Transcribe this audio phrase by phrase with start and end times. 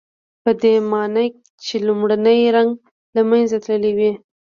[0.43, 1.27] پدې معنی
[1.63, 2.71] چې لومړنی رنګ
[3.15, 4.11] له منځه تللی وي.